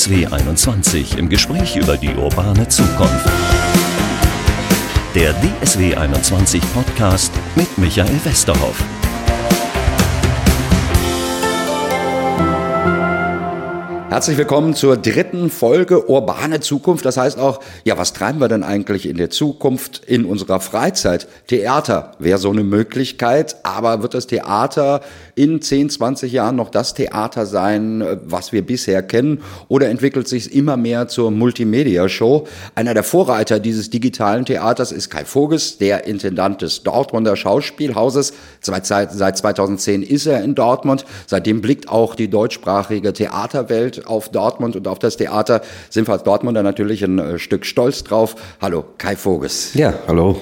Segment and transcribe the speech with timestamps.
[0.00, 3.28] DSW 21 im Gespräch über die urbane Zukunft.
[5.14, 8.82] Der DSW 21 Podcast mit Michael Westerhoff.
[14.10, 17.04] Herzlich willkommen zur dritten Folge Urbane Zukunft.
[17.04, 21.28] Das heißt auch, ja, was treiben wir denn eigentlich in der Zukunft in unserer Freizeit?
[21.46, 25.02] Theater wäre so eine Möglichkeit, aber wird das Theater
[25.40, 29.40] in 10, 20 Jahren noch das Theater sein, was wir bisher kennen?
[29.68, 32.46] Oder entwickelt sich immer mehr zur Multimedia-Show?
[32.74, 38.34] Einer der Vorreiter dieses digitalen Theaters ist Kai Voges, der Intendant des Dortmunder Schauspielhauses.
[38.60, 38.86] Seit
[39.38, 41.06] 2010 ist er in Dortmund.
[41.26, 46.22] Seitdem blickt auch die deutschsprachige Theaterwelt auf Dortmund und auf das Theater sind wir als
[46.24, 48.36] Dortmunder natürlich ein äh, Stück stolz drauf.
[48.60, 49.72] Hallo, Kai Voges.
[49.72, 50.38] Ja, hallo.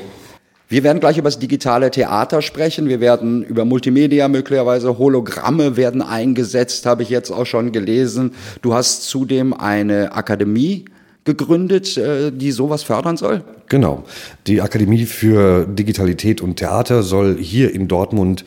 [0.71, 2.89] Wir werden gleich über das digitale Theater sprechen.
[2.89, 8.35] Wir werden über Multimedia möglicherweise Hologramme werden eingesetzt, habe ich jetzt auch schon gelesen.
[8.61, 10.85] Du hast zudem eine Akademie
[11.25, 13.45] gegründet, äh, die sowas fördern soll?
[13.69, 14.05] Genau.
[14.47, 18.45] Die Akademie für Digitalität und Theater soll hier in Dortmund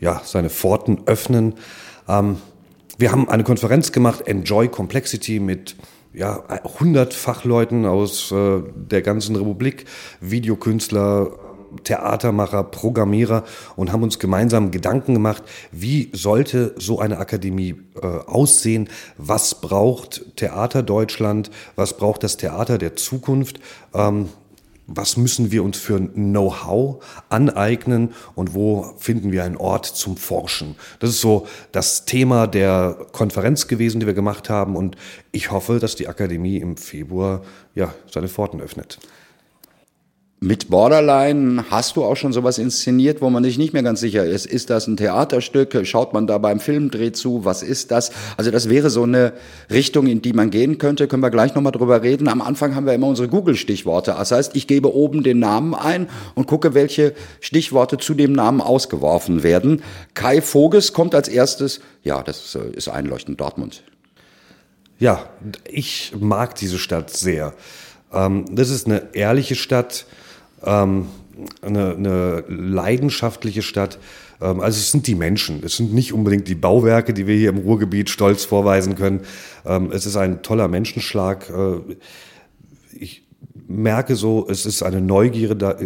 [0.00, 1.54] ja, seine Pforten öffnen.
[2.08, 2.36] Ähm,
[2.98, 5.76] wir haben eine Konferenz gemacht, Enjoy Complexity, mit
[6.14, 9.84] ja, 100 Fachleuten aus äh, der ganzen Republik,
[10.20, 11.30] Videokünstler,
[11.84, 13.44] Theatermacher, Programmierer
[13.76, 15.42] und haben uns gemeinsam Gedanken gemacht,
[15.72, 22.78] wie sollte so eine Akademie äh, aussehen, was braucht Theater Deutschland, was braucht das Theater
[22.78, 23.60] der Zukunft.
[23.94, 24.28] Ähm,
[24.86, 30.76] was müssen wir uns für Know-how aneignen und wo finden wir einen Ort zum Forschen.
[31.00, 34.96] Das ist so das Thema der Konferenz gewesen, die wir gemacht haben und
[35.32, 37.42] ich hoffe, dass die Akademie im Februar
[37.74, 38.98] ja, seine Pforten öffnet.
[40.38, 44.26] Mit Borderline hast du auch schon sowas inszeniert, wo man sich nicht mehr ganz sicher
[44.26, 44.44] ist.
[44.44, 45.74] Ist das ein Theaterstück?
[45.86, 47.46] Schaut man da beim Filmdreh zu?
[47.46, 48.10] Was ist das?
[48.36, 49.32] Also das wäre so eine
[49.70, 51.08] Richtung, in die man gehen könnte.
[51.08, 52.28] Können wir gleich nochmal drüber reden.
[52.28, 54.10] Am Anfang haben wir immer unsere Google-Stichworte.
[54.10, 58.60] Das heißt, ich gebe oben den Namen ein und gucke, welche Stichworte zu dem Namen
[58.60, 59.82] ausgeworfen werden.
[60.12, 61.80] Kai Voges kommt als erstes.
[62.02, 63.40] Ja, das ist einleuchtend.
[63.40, 63.84] Dortmund.
[64.98, 65.30] Ja,
[65.64, 67.54] ich mag diese Stadt sehr.
[68.12, 70.04] Ähm, das ist eine ehrliche Stadt
[70.66, 71.06] ähm,
[71.62, 73.98] eine, eine leidenschaftliche Stadt.
[74.40, 77.50] Ähm, also es sind die Menschen, es sind nicht unbedingt die Bauwerke, die wir hier
[77.50, 79.20] im Ruhrgebiet stolz vorweisen können.
[79.64, 81.48] Ähm, es ist ein toller Menschenschlag.
[81.50, 81.96] Äh,
[82.98, 83.26] ich
[83.68, 85.76] merke so, es ist eine Neugierde da,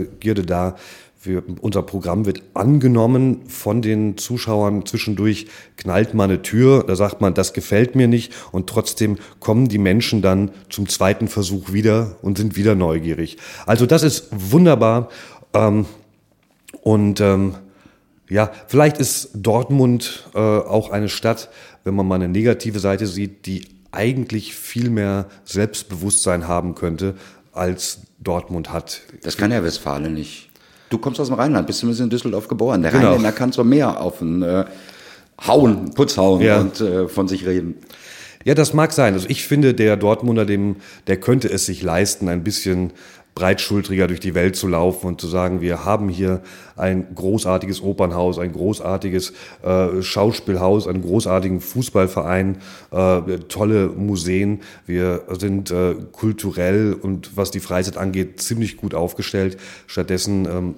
[0.45, 0.77] da
[1.23, 4.87] wir, unser Programm wird angenommen von den Zuschauern.
[4.87, 8.33] Zwischendurch knallt man eine Tür, da sagt man, das gefällt mir nicht.
[8.53, 13.37] Und trotzdem kommen die Menschen dann zum zweiten Versuch wieder und sind wieder neugierig.
[13.67, 15.11] Also das ist wunderbar.
[15.53, 15.87] Ähm,
[16.83, 17.55] und ähm,
[18.29, 21.51] ja, vielleicht ist Dortmund äh, auch eine Stadt,
[21.85, 27.17] wenn man mal eine negative Seite sieht, die eigentlich viel mehr Selbstbewusstsein haben könnte,
[27.53, 29.03] als Dortmund hat.
[29.23, 30.50] Das kann ja Westfalen nicht.
[30.91, 32.83] Du kommst aus dem Rheinland, bist zumindest in Düsseldorf geboren.
[32.83, 33.07] Der genau.
[33.07, 34.65] Rheinländer kann so mehr auf den äh,
[35.47, 36.61] Hauen, Putz hauen ja.
[36.61, 37.77] und äh, von sich reden.
[38.45, 39.15] Ja, das mag sein.
[39.15, 42.93] Also ich finde, der Dortmunder, dem, der könnte es sich leisten, ein bisschen
[43.35, 46.43] breitschultriger durch die Welt zu laufen und zu sagen, wir haben hier
[46.77, 49.33] ein großartiges Opernhaus, ein großartiges
[49.63, 52.59] äh, Schauspielhaus, einen großartigen Fußballverein,
[52.91, 54.61] äh, tolle Museen.
[54.87, 59.59] Wir sind äh, kulturell und was die Freizeit angeht ziemlich gut aufgestellt.
[59.87, 60.75] Stattdessen ähm,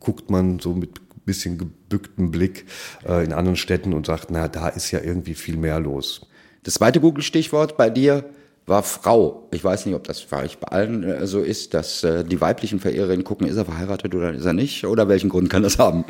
[0.00, 2.64] guckt man so mit bisschen gebücktem Blick
[3.06, 6.26] äh, in anderen Städten und sagt, na, da ist ja irgendwie viel mehr los.
[6.64, 8.24] Das zweite Google-Stichwort bei dir
[8.68, 9.48] war Frau.
[9.52, 13.24] Ich weiß nicht, ob das bei allen äh, so ist, dass äh, die weiblichen Verehrerinnen
[13.24, 14.84] gucken, ist er verheiratet oder ist er nicht?
[14.84, 16.04] Oder welchen Grund kann das haben?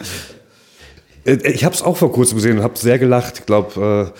[1.24, 3.40] Äh, ich habe es auch vor kurzem gesehen und habe sehr gelacht.
[3.40, 4.12] Ich glaube,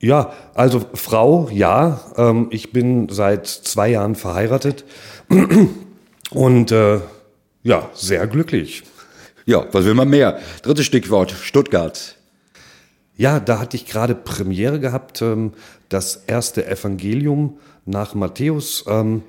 [0.00, 2.00] äh, ja, also Frau, ja.
[2.16, 4.84] Ähm, ich bin seit zwei Jahren verheiratet
[6.30, 7.00] und äh,
[7.62, 8.82] ja, sehr glücklich.
[9.46, 10.40] Ja, was will man mehr?
[10.62, 12.16] Drittes Stichwort, Stuttgart.
[13.16, 15.52] Ja, da hatte ich gerade Premiere gehabt, ähm,
[15.92, 19.22] das erste Evangelium nach Matthäus, ähm,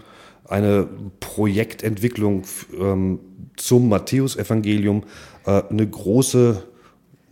[0.48, 0.88] eine
[1.19, 2.44] Projektentwicklung
[2.80, 3.19] ähm,
[3.56, 5.04] zum Matthäus-Evangelium,
[5.45, 6.63] äh, eine große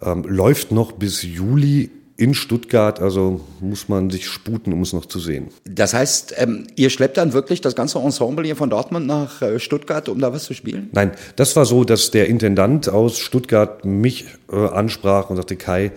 [0.03, 5.07] Ähm, läuft noch bis Juli in Stuttgart, also muss man sich sputen, um es noch
[5.07, 5.49] zu sehen.
[5.65, 9.59] Das heißt, ähm, ihr schleppt dann wirklich das ganze Ensemble hier von Dortmund nach äh,
[9.59, 10.91] Stuttgart, um da was zu spielen?
[10.93, 15.91] Nein, das war so, dass der Intendant aus Stuttgart mich äh, ansprach und sagte, Kai,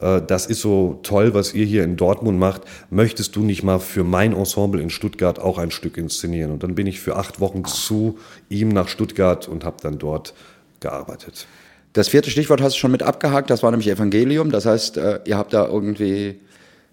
[0.00, 2.62] äh, das ist so toll, was ihr hier in Dortmund macht.
[2.90, 6.50] Möchtest du nicht mal für mein Ensemble in Stuttgart auch ein Stück inszenieren?
[6.50, 8.18] Und dann bin ich für acht Wochen zu
[8.48, 10.32] ihm nach Stuttgart und habe dann dort
[10.80, 11.46] gearbeitet.
[11.92, 14.50] Das vierte Stichwort hast du schon mit abgehakt, das war nämlich Evangelium.
[14.50, 16.40] Das heißt, äh, ihr habt da irgendwie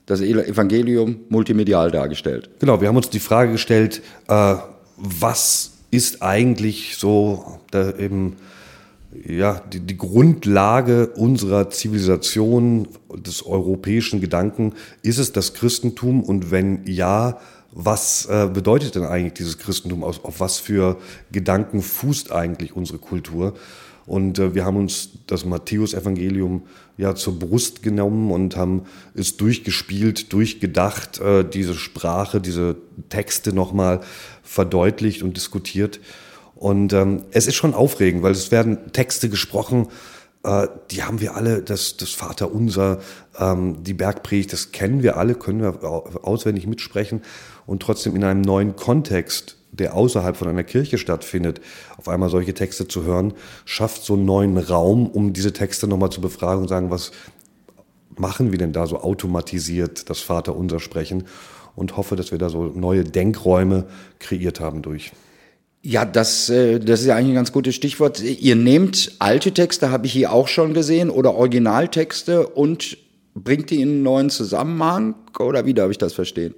[0.05, 2.49] das Evangelium multimedial dargestellt.
[2.59, 4.55] Genau, wir haben uns die Frage gestellt, äh,
[4.97, 8.35] was ist eigentlich so eben
[9.25, 16.21] ja, die, die Grundlage unserer Zivilisation, des europäischen Gedanken, ist es das Christentum?
[16.21, 17.39] Und wenn ja,
[17.71, 20.03] was äh, bedeutet denn eigentlich dieses Christentum?
[20.03, 20.97] Auf, auf was für
[21.31, 23.53] Gedanken fußt eigentlich unsere Kultur?
[24.05, 26.63] Und äh, wir haben uns das Matthäus-Evangelium
[26.97, 32.77] ja zur Brust genommen und haben es durchgespielt, durchgedacht, äh, diese Sprache, diese
[33.09, 34.01] Texte nochmal
[34.43, 35.99] verdeutlicht und diskutiert.
[36.55, 39.87] Und ähm, es ist schon aufregend, weil es werden Texte gesprochen,
[40.43, 42.99] äh, die haben wir alle, das, das Vaterunser,
[43.37, 45.83] ähm, die Bergpredigt, das kennen wir alle, können wir
[46.23, 47.23] auswendig mitsprechen
[47.65, 51.61] und trotzdem in einem neuen Kontext, der außerhalb von einer Kirche stattfindet,
[51.97, 53.33] auf einmal solche Texte zu hören,
[53.65, 57.11] schafft so einen neuen Raum, um diese Texte nochmal zu befragen und sagen, was
[58.17, 61.25] machen wir denn da so automatisiert, das Vaterunser sprechen
[61.75, 63.85] und hoffe, dass wir da so neue Denkräume
[64.19, 65.11] kreiert haben durch.
[65.81, 68.19] Ja, das, äh, das ist ja eigentlich ein ganz gutes Stichwort.
[68.21, 72.97] Ihr nehmt alte Texte, habe ich hier auch schon gesehen, oder Originaltexte und
[73.35, 75.13] bringt die in einen neuen Zusammenhang?
[75.37, 76.55] Oder wie darf ich das verstehen?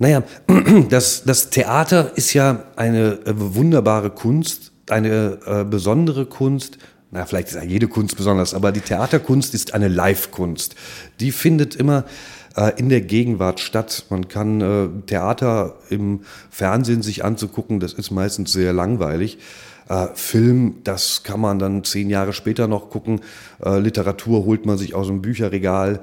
[0.00, 0.22] Naja,
[0.88, 6.78] das, das Theater ist ja eine äh, wunderbare Kunst, eine äh, besondere Kunst.
[7.10, 10.74] Na, vielleicht ist ja jede Kunst besonders, aber die Theaterkunst ist eine Live-Kunst.
[11.20, 12.04] Die findet immer
[12.56, 14.06] äh, in der Gegenwart statt.
[14.08, 19.36] Man kann äh, Theater im Fernsehen sich anzugucken, das ist meistens sehr langweilig.
[19.90, 23.20] Äh, Film, das kann man dann zehn Jahre später noch gucken.
[23.62, 26.00] Äh, Literatur holt man sich aus dem Bücherregal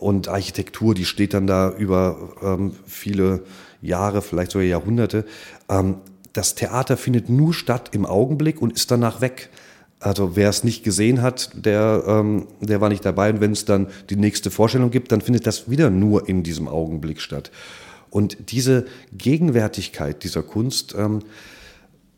[0.00, 3.44] und Architektur, die steht dann da über ähm, viele
[3.82, 5.26] Jahre, vielleicht sogar Jahrhunderte.
[5.68, 5.96] Ähm,
[6.32, 9.50] das Theater findet nur statt im Augenblick und ist danach weg.
[9.98, 13.30] Also wer es nicht gesehen hat, der, ähm, der war nicht dabei.
[13.30, 16.66] Und wenn es dann die nächste Vorstellung gibt, dann findet das wieder nur in diesem
[16.66, 17.50] Augenblick statt.
[18.08, 21.20] Und diese Gegenwärtigkeit dieser Kunst ähm,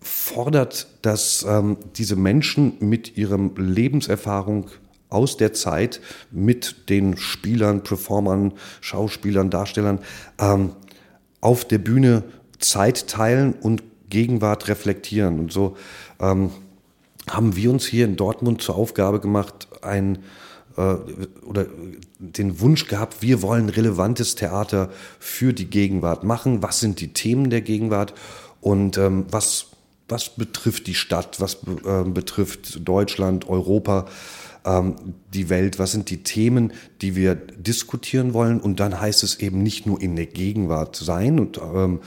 [0.00, 4.68] fordert, dass ähm, diese Menschen mit ihrem Lebenserfahrung
[5.12, 6.00] aus der Zeit
[6.30, 9.98] mit den Spielern, Performern, Schauspielern, Darstellern
[10.38, 10.70] ähm,
[11.40, 12.24] auf der Bühne
[12.58, 15.38] Zeit teilen und Gegenwart reflektieren.
[15.38, 15.76] Und so
[16.20, 16.50] ähm,
[17.28, 20.18] haben wir uns hier in Dortmund zur Aufgabe gemacht, ein
[20.76, 20.94] äh,
[21.44, 21.66] oder
[22.18, 26.62] den Wunsch gehabt, wir wollen relevantes Theater für die Gegenwart machen.
[26.62, 28.14] Was sind die Themen der Gegenwart
[28.60, 29.71] und ähm, was,
[30.12, 34.06] was betrifft die Stadt, was äh, betrifft Deutschland, Europa,
[34.64, 34.94] ähm,
[35.32, 38.60] die Welt, was sind die Themen, die wir diskutieren wollen.
[38.60, 42.00] Und dann heißt es eben nicht nur in der Gegenwart sein und ähm,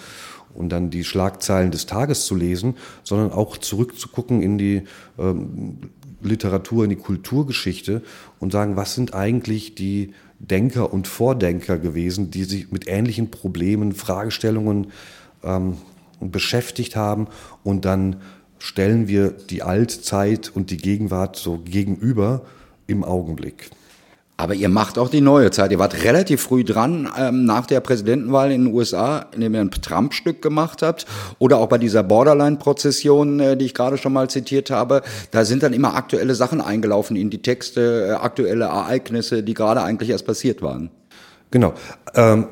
[0.54, 4.84] und dann die Schlagzeilen des Tages zu lesen, sondern auch zurückzugucken in die
[5.20, 5.80] ähm,
[6.22, 8.02] Literatur, in die Kulturgeschichte
[8.40, 13.92] und sagen, was sind eigentlich die Denker und Vordenker gewesen, die sich mit ähnlichen Problemen,
[13.92, 14.88] Fragestellungen
[15.44, 15.76] ähm,
[16.20, 17.28] beschäftigt haben
[17.64, 18.18] und dann
[18.60, 22.42] stellen wir die Altzeit und die Gegenwart so gegenüber
[22.88, 23.70] im Augenblick.
[24.38, 25.72] Aber ihr macht auch die neue Zeit.
[25.72, 29.72] Ihr wart relativ früh dran ähm, nach der Präsidentenwahl in den USA, indem ihr ein
[29.72, 31.06] Trump-Stück gemacht habt.
[31.40, 35.04] Oder auch bei dieser Borderline-Prozession, äh, die ich gerade schon mal zitiert habe.
[35.32, 39.82] Da sind dann immer aktuelle Sachen eingelaufen in die Texte, äh, aktuelle Ereignisse, die gerade
[39.82, 40.90] eigentlich erst passiert waren.
[41.52, 41.74] Genau.
[42.14, 42.48] Ähm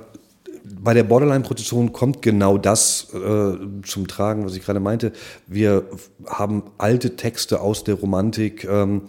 [0.84, 5.14] bei der Borderline-Prozession kommt genau das äh, zum Tragen, was ich gerade meinte.
[5.48, 5.86] Wir
[6.26, 9.04] haben alte Texte aus der Romantik ähm,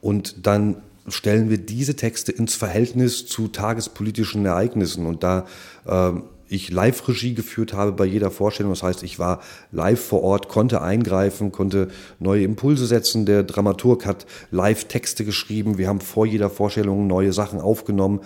[0.00, 5.06] und dann stellen wir diese Texte ins Verhältnis zu tagespolitischen Ereignissen.
[5.06, 5.46] Und da
[5.86, 6.12] äh,
[6.48, 9.40] ich Live-Regie geführt habe bei jeder Vorstellung, das heißt, ich war
[9.70, 11.88] live vor Ort, konnte eingreifen, konnte
[12.18, 13.26] neue Impulse setzen.
[13.26, 15.78] Der Dramaturg hat Live-Texte geschrieben.
[15.78, 18.20] Wir haben vor jeder Vorstellung neue Sachen aufgenommen.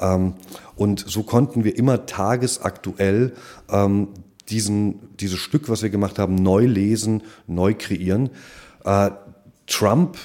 [0.00, 0.34] Ähm,
[0.74, 3.32] und so konnten wir immer tagesaktuell
[3.70, 4.08] ähm,
[4.48, 8.30] diesen, dieses Stück, was wir gemacht haben, neu lesen, neu kreieren.
[8.84, 9.10] Äh,
[9.66, 10.16] Trump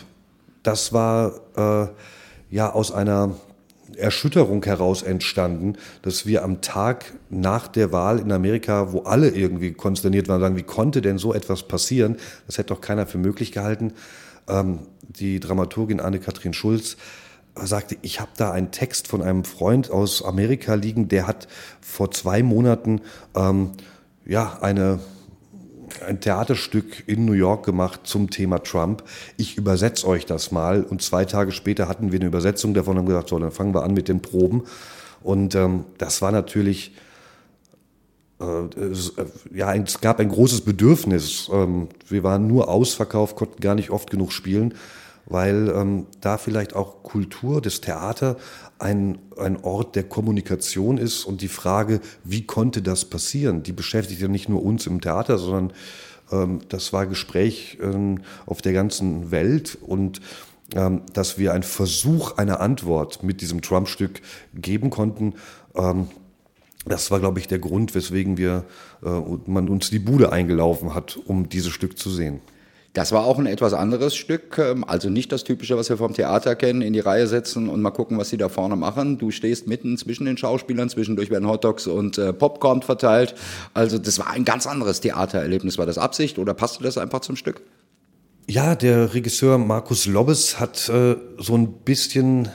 [0.63, 1.87] das war äh,
[2.49, 3.35] ja aus einer
[3.97, 9.73] Erschütterung heraus entstanden, dass wir am Tag nach der Wahl in Amerika, wo alle irgendwie
[9.73, 12.17] konsterniert waren, sagen, wie konnte denn so etwas passieren?
[12.47, 13.93] Das hätte doch keiner für möglich gehalten.
[14.47, 16.97] Ähm, die Dramaturgin Anne-Kathrin Schulz
[17.55, 21.47] sagte, ich habe da einen Text von einem Freund aus Amerika liegen, der hat
[21.81, 23.01] vor zwei Monaten
[23.35, 23.71] ähm,
[24.25, 24.99] ja eine
[26.01, 29.03] ein Theaterstück in New York gemacht zum Thema Trump.
[29.37, 30.83] Ich übersetze euch das mal.
[30.83, 33.73] Und zwei Tage später hatten wir eine Übersetzung davon und haben gesagt, so, dann fangen
[33.73, 34.63] wir an mit den Proben.
[35.23, 36.93] Und ähm, das war natürlich,
[38.39, 41.49] äh, es, äh, ja, es gab ein großes Bedürfnis.
[41.51, 44.73] Ähm, wir waren nur ausverkauft, konnten gar nicht oft genug spielen,
[45.25, 48.37] weil ähm, da vielleicht auch Kultur, das Theater
[48.79, 54.21] ein, ein Ort der Kommunikation ist und die Frage, wie konnte das passieren, die beschäftigt
[54.21, 55.73] ja nicht nur uns im Theater, sondern
[56.31, 60.21] ähm, das war Gespräch ähm, auf der ganzen Welt und
[60.73, 64.21] ähm, dass wir einen Versuch einer Antwort mit diesem Trump-Stück
[64.53, 65.33] geben konnten.
[65.75, 66.07] Ähm,
[66.85, 68.65] das war, glaube ich, der Grund, weswegen wir,
[69.03, 72.41] äh, man uns die Bude eingelaufen hat, um dieses Stück zu sehen.
[72.93, 76.13] Das war auch ein etwas anderes Stück, ähm, also nicht das typische, was wir vom
[76.13, 79.17] Theater kennen, in die Reihe setzen und mal gucken, was sie da vorne machen.
[79.17, 83.33] Du stehst mitten zwischen den Schauspielern, zwischendurch werden Hotdogs und äh, Popcorn verteilt.
[83.73, 85.77] Also das war ein ganz anderes Theatererlebnis.
[85.77, 87.61] War das Absicht oder passte das einfach zum Stück?
[88.47, 92.49] Ja, der Regisseur Markus Lobbes hat äh, so ein bisschen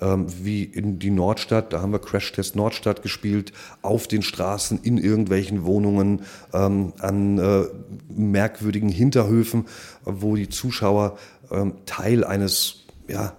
[0.00, 4.80] ähm, wie in die Nordstadt, da haben wir Crash Test Nordstadt gespielt, auf den Straßen,
[4.82, 6.22] in irgendwelchen Wohnungen,
[6.52, 7.64] ähm, an äh,
[8.08, 9.66] merkwürdigen Hinterhöfen,
[10.04, 11.18] wo die Zuschauer
[11.50, 13.34] ähm, Teil eines, ja,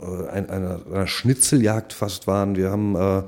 [0.00, 2.56] äh, einer, einer Schnitzeljagd fast waren.
[2.56, 3.22] Wir haben äh,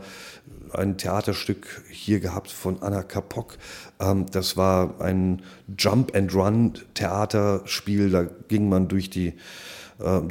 [0.75, 3.59] ein Theaterstück hier gehabt von Anna Kapok.
[4.01, 5.43] Ähm, das war ein
[5.77, 8.11] Jump-and-Run-Theaterspiel.
[8.11, 9.35] Da ging man durch die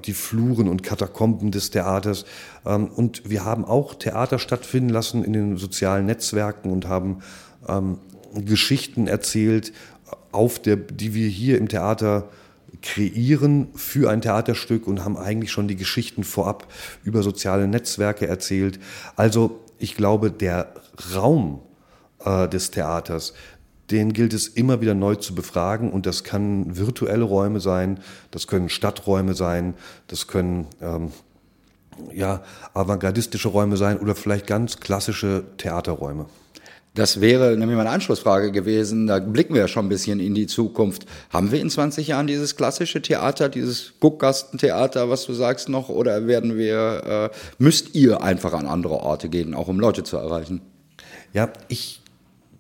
[0.04, 2.26] die Fluren und Katakomben des Theaters.
[2.66, 7.20] Ähm, und wir haben auch Theater stattfinden lassen in den sozialen Netzwerken und haben
[7.68, 7.98] ähm,
[8.34, 9.74] Geschichten erzählt,
[10.32, 12.30] auf der, die wir hier im Theater
[12.82, 16.68] kreieren für ein Theaterstück und haben eigentlich schon die Geschichten vorab
[17.04, 18.80] über soziale Netzwerke erzählt.
[19.16, 20.74] Also ich glaube, der
[21.14, 21.62] Raum
[22.24, 23.34] äh, des Theaters,
[23.92, 28.00] den gilt es immer wieder neu zu befragen und das kann virtuelle Räume sein,
[28.32, 29.74] das können Stadträume sein,
[30.08, 31.12] das können ähm,
[32.14, 32.42] ja,
[32.74, 36.26] avantgardistische Räume sein oder vielleicht ganz klassische Theaterräume.
[36.94, 39.08] Das wäre nämlich meine Anschlussfrage gewesen.
[39.08, 41.06] Da blicken wir ja schon ein bisschen in die Zukunft.
[41.30, 45.88] Haben wir in 20 Jahren dieses klassische Theater, dieses Guckgastentheater, was du sagst, noch?
[45.88, 50.18] Oder werden wir, äh, müsst ihr einfach an andere Orte gehen, auch um Leute zu
[50.18, 50.62] erreichen?
[51.32, 52.01] Ja, ich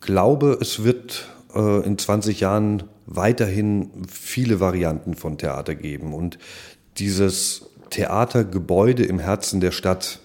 [0.01, 6.13] glaube, es wird äh, in 20 Jahren weiterhin viele Varianten von Theater geben.
[6.13, 6.37] Und
[6.97, 10.19] dieses Theatergebäude im Herzen der Stadt,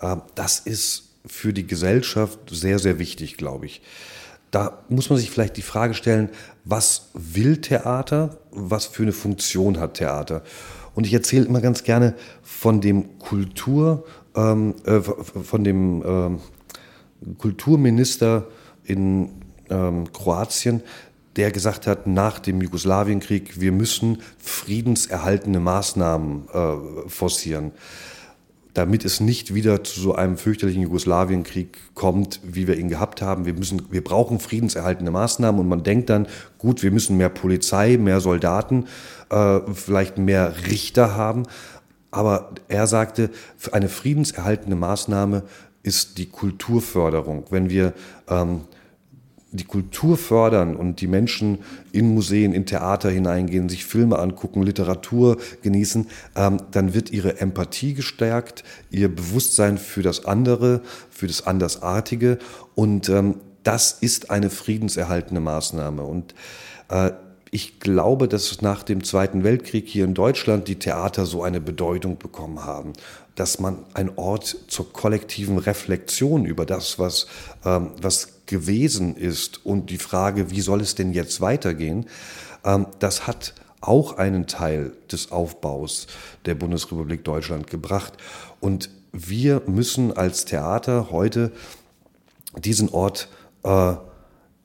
[0.00, 3.82] äh, das ist für die Gesellschaft sehr, sehr wichtig, glaube ich.
[4.50, 6.30] Da muss man sich vielleicht die Frage stellen,
[6.64, 8.38] was will Theater?
[8.52, 10.42] Was für eine Funktion hat Theater?
[10.94, 14.04] Und ich erzähle immer ganz gerne von dem Kultur,
[14.34, 16.40] ähm, äh, von dem ähm,
[17.38, 18.46] Kulturminister
[18.86, 19.30] in
[19.70, 20.82] ähm, Kroatien,
[21.36, 27.72] der gesagt hat, nach dem Jugoslawienkrieg, wir müssen friedenserhaltende Maßnahmen äh, forcieren,
[28.72, 33.44] damit es nicht wieder zu so einem fürchterlichen Jugoslawienkrieg kommt, wie wir ihn gehabt haben.
[33.44, 36.26] Wir, müssen, wir brauchen friedenserhaltende Maßnahmen und man denkt dann,
[36.58, 38.86] gut, wir müssen mehr Polizei, mehr Soldaten,
[39.30, 41.44] äh, vielleicht mehr Richter haben.
[42.10, 43.30] Aber er sagte,
[43.72, 45.42] eine friedenserhaltende Maßnahme
[45.82, 47.44] ist die Kulturförderung.
[47.50, 47.92] Wenn wir
[48.28, 48.62] ähm,
[49.56, 51.58] die Kultur fördern und die Menschen
[51.92, 57.94] in Museen, in Theater hineingehen, sich Filme angucken, Literatur genießen, ähm, dann wird ihre Empathie
[57.94, 62.38] gestärkt, ihr Bewusstsein für das andere, für das Andersartige
[62.74, 63.36] und ähm,
[63.66, 66.02] das ist eine friedenserhaltende Maßnahme.
[66.02, 66.34] Und
[66.88, 67.10] äh,
[67.50, 72.18] ich glaube, dass nach dem Zweiten Weltkrieg hier in Deutschland die Theater so eine Bedeutung
[72.18, 72.92] bekommen haben,
[73.36, 77.28] dass man ein Ort zur kollektiven Reflexion über das, was,
[77.64, 82.06] ähm, was gewesen ist und die Frage, wie soll es denn jetzt weitergehen,
[82.64, 86.06] ähm, das hat auch einen Teil des Aufbaus
[86.44, 88.14] der Bundesrepublik Deutschland gebracht.
[88.60, 91.52] Und wir müssen als Theater heute
[92.58, 93.28] diesen Ort
[93.62, 93.94] äh,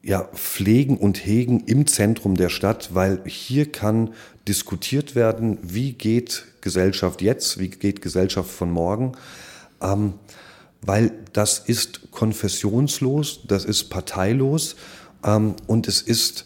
[0.04, 4.14] ja, pflegen und hegen im Zentrum der Stadt, weil hier kann
[4.48, 9.14] diskutiert werden, wie geht Gesellschaft jetzt, wie geht Gesellschaft von morgen,
[9.82, 10.14] ähm,
[10.82, 14.76] weil das ist konfessionslos, das ist parteilos
[15.24, 16.46] ähm, und es ist,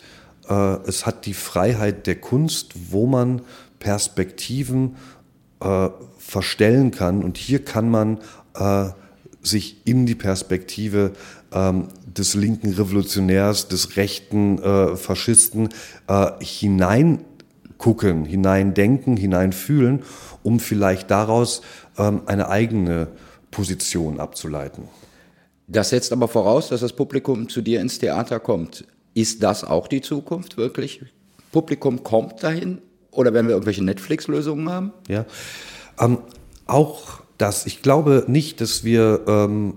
[0.50, 3.42] äh, es hat die Freiheit der Kunst, wo man
[3.80, 4.96] Perspektiven
[5.62, 7.24] äh, verstellen kann.
[7.24, 8.20] Und hier kann man
[8.56, 8.90] äh,
[9.42, 11.12] sich in die Perspektive
[11.52, 15.70] ähm, des linken Revolutionärs, des rechten äh, Faschisten
[16.08, 20.04] äh, hineingucken, hineindenken, hineinfühlen,
[20.44, 21.62] um vielleicht daraus
[21.98, 23.08] ähm, eine eigene
[23.52, 24.86] Position abzuleiten.
[25.68, 28.86] Das setzt aber voraus, dass das Publikum zu dir ins Theater kommt.
[29.14, 31.02] Ist das auch die Zukunft wirklich?
[31.52, 32.82] Publikum kommt dahin?
[33.12, 34.94] Oder werden wir irgendwelche Netflix-Lösungen haben?
[35.08, 35.26] Ja,
[36.00, 36.20] ähm,
[36.66, 37.66] auch das.
[37.66, 39.76] Ich glaube nicht, dass wir ähm,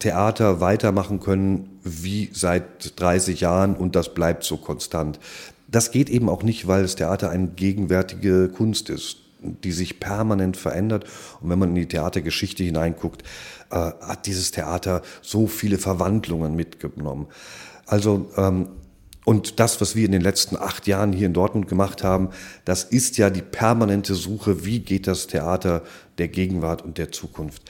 [0.00, 5.18] Theater weitermachen können wie seit 30 Jahren und das bleibt so konstant.
[5.68, 10.56] Das geht eben auch nicht, weil das Theater eine gegenwärtige Kunst ist, die sich permanent
[10.56, 11.04] verändert.
[11.40, 13.22] Und wenn man in die Theatergeschichte hineinguckt,
[13.70, 17.28] äh, hat dieses Theater so viele Verwandlungen mitgenommen.
[17.86, 18.68] Also ähm,
[19.24, 22.30] und das, was wir in den letzten acht Jahren hier in Dortmund gemacht haben,
[22.64, 25.82] das ist ja die permanente Suche, wie geht das Theater
[26.18, 27.62] der Gegenwart und der Zukunft.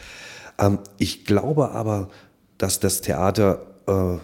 [0.58, 2.08] Ähm, ich glaube aber,
[2.56, 4.18] dass das Theater äh,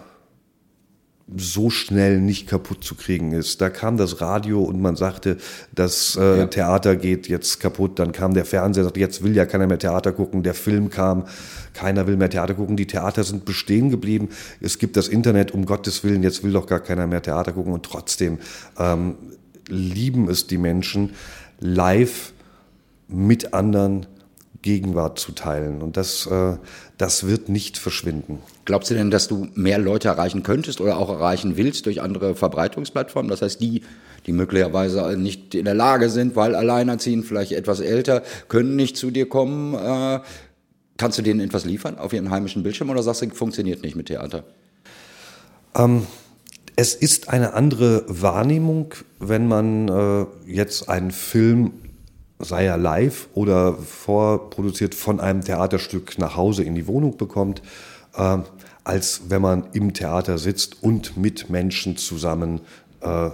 [1.35, 3.59] so schnell nicht kaputt zu kriegen ist.
[3.59, 5.37] Da kam das Radio und man sagte,
[5.75, 6.45] das äh, ja.
[6.45, 7.99] Theater geht jetzt kaputt.
[7.99, 10.43] Dann kam der Fernseher, sagte, jetzt will ja keiner mehr Theater gucken.
[10.43, 11.25] Der Film kam,
[11.73, 12.77] keiner will mehr Theater gucken.
[12.77, 14.29] Die Theater sind bestehen geblieben.
[14.61, 17.73] Es gibt das Internet, um Gottes Willen, jetzt will doch gar keiner mehr Theater gucken.
[17.73, 18.37] Und trotzdem
[18.79, 19.15] ähm,
[19.67, 21.11] lieben es die Menschen,
[21.59, 22.31] live
[23.09, 24.05] mit anderen
[24.67, 25.81] Gegenwart zu teilen.
[25.81, 26.57] Und das, äh,
[26.97, 28.39] das wird nicht verschwinden.
[28.65, 32.35] Glaubst du denn, dass du mehr Leute erreichen könntest oder auch erreichen willst durch andere
[32.35, 33.29] Verbreitungsplattformen?
[33.29, 33.83] Das heißt, die,
[34.25, 39.09] die möglicherweise nicht in der Lage sind, weil alleinerziehend, vielleicht etwas älter, können nicht zu
[39.09, 39.73] dir kommen.
[39.73, 40.19] Äh,
[40.97, 44.07] kannst du denen etwas liefern auf ihren heimischen Bildschirm oder sagst du, funktioniert nicht mit
[44.07, 44.43] Theater?
[45.75, 46.05] Ähm,
[46.75, 51.71] es ist eine andere Wahrnehmung, wenn man äh, jetzt einen Film
[52.39, 57.61] sei er live oder vorproduziert von einem Theaterstück nach Hause in die Wohnung bekommt,
[58.15, 58.37] äh,
[58.83, 62.61] als wenn man im Theater sitzt und mit Menschen zusammen
[63.01, 63.29] äh,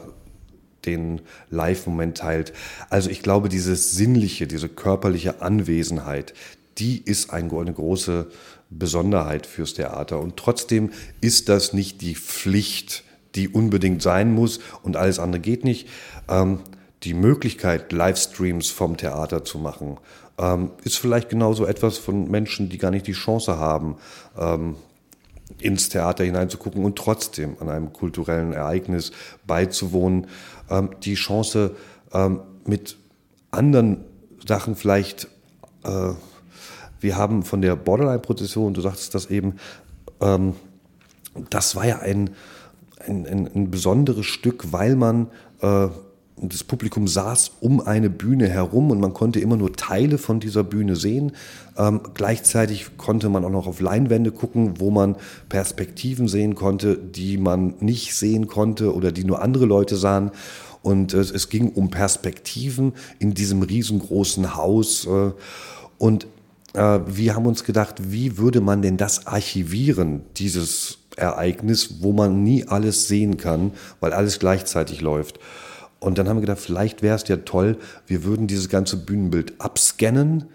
[0.85, 2.53] den Live-Moment teilt.
[2.89, 6.33] Also ich glaube, dieses sinnliche, diese körperliche Anwesenheit,
[6.77, 8.27] die ist eine große
[8.69, 10.19] Besonderheit fürs Theater.
[10.19, 13.03] Und trotzdem ist das nicht die Pflicht,
[13.35, 15.87] die unbedingt sein muss und alles andere geht nicht.
[16.27, 16.59] Ähm,
[17.03, 19.97] die Möglichkeit, Livestreams vom Theater zu machen,
[20.37, 23.97] ähm, ist vielleicht genauso etwas von Menschen, die gar nicht die Chance haben,
[24.37, 24.75] ähm,
[25.59, 29.11] ins Theater hineinzugucken und trotzdem an einem kulturellen Ereignis
[29.45, 30.27] beizuwohnen,
[30.69, 31.75] ähm, die Chance
[32.13, 32.97] ähm, mit
[33.51, 34.05] anderen
[34.47, 35.27] Sachen vielleicht,
[35.83, 36.13] äh,
[36.99, 39.57] wir haben von der Borderline-Prozession, du sagtest das eben,
[40.21, 40.55] ähm,
[41.49, 42.31] das war ja ein,
[43.05, 45.27] ein, ein, ein besonderes Stück, weil man
[45.61, 45.89] äh,
[46.51, 50.63] das Publikum saß um eine Bühne herum und man konnte immer nur Teile von dieser
[50.63, 51.33] Bühne sehen.
[51.77, 55.15] Ähm, gleichzeitig konnte man auch noch auf Leinwände gucken, wo man
[55.49, 60.31] Perspektiven sehen konnte, die man nicht sehen konnte oder die nur andere Leute sahen.
[60.81, 65.05] Und äh, es ging um Perspektiven in diesem riesengroßen Haus.
[65.05, 65.31] Äh,
[65.97, 66.27] und
[66.73, 72.43] äh, wir haben uns gedacht, wie würde man denn das archivieren, dieses Ereignis, wo man
[72.43, 75.39] nie alles sehen kann, weil alles gleichzeitig läuft.
[76.03, 79.53] Und dann haben wir gedacht, vielleicht wäre es ja toll, wir würden dieses ganze Bühnenbild
[79.59, 80.45] abscannen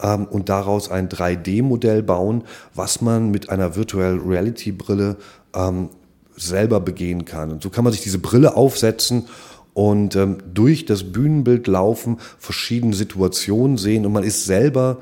[0.00, 5.16] ähm, und daraus ein 3D-Modell bauen, was man mit einer Virtual Reality-Brille
[5.54, 5.90] ähm,
[6.36, 7.52] selber begehen kann.
[7.52, 9.26] Und so kann man sich diese Brille aufsetzen
[9.74, 14.98] und ähm, durch das Bühnenbild laufen, verschiedene Situationen sehen und man ist selber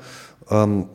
[0.49, 0.87] ähm,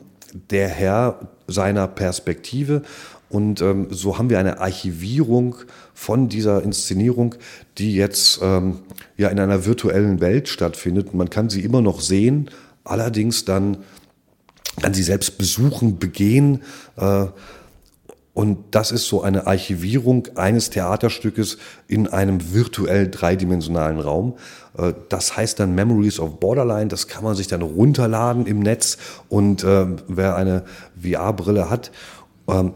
[0.51, 2.83] der Herr seiner Perspektive
[3.29, 5.55] und ähm, so haben wir eine Archivierung
[5.93, 7.35] von dieser Inszenierung,
[7.77, 8.79] die jetzt ähm,
[9.17, 11.13] ja in einer virtuellen Welt stattfindet.
[11.13, 12.49] Man kann sie immer noch sehen,
[12.83, 13.77] allerdings dann
[14.81, 16.63] kann sie selbst besuchen, begehen.
[16.97, 17.27] Äh,
[18.33, 24.37] Und das ist so eine Archivierung eines Theaterstückes in einem virtuell dreidimensionalen Raum.
[24.77, 26.87] Äh, das heißt dann Memories of Borderline.
[26.87, 28.97] Das kann man sich dann runterladen im Netz.
[29.27, 30.63] Und äh, wer eine
[31.01, 31.91] VR-Brille hat,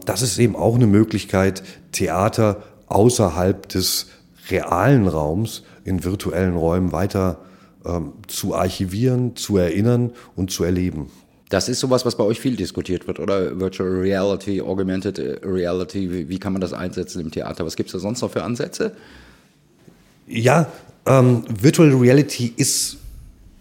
[0.04, 4.08] das ist eben auch eine Möglichkeit, Theater außerhalb des
[4.50, 7.38] realen Raums in virtuellen Räumen weiter
[7.84, 11.10] ähm, zu archivieren, zu erinnern und zu erleben.
[11.50, 13.58] Das ist sowas, was bei euch viel diskutiert wird, oder?
[13.60, 17.64] Virtual Reality, Augmented Reality, wie, wie kann man das einsetzen im Theater?
[17.64, 18.92] Was gibt es da sonst noch für Ansätze?
[20.26, 20.66] Ja,
[21.06, 22.96] ähm, Virtual Reality ist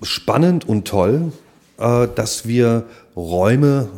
[0.02, 1.34] spannend und toll,
[1.78, 3.90] äh, dass wir Räume